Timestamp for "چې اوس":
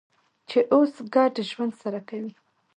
0.49-0.93